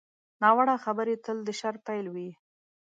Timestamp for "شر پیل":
1.59-2.05